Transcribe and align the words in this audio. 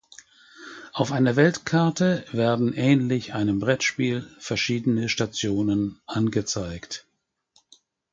Auf 0.93 1.11
einer 1.11 1.35
Weltkarte 1.35 2.25
werden 2.31 2.73
ähnlich 2.73 3.35
einem 3.35 3.59
Brettspiel 3.59 4.27
verschiedene 4.39 5.09
Stationen 5.09 6.01
angezeigt. 6.07 7.05